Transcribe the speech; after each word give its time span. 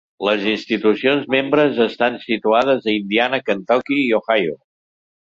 Les 0.27 0.43
institucions 0.51 1.27
membres 1.33 1.81
estan 1.85 2.17
situades 2.23 2.87
a 2.87 2.95
Indiana, 3.03 3.41
Kentucky 3.51 3.99
i 4.05 4.09
Ohio. 4.21 4.57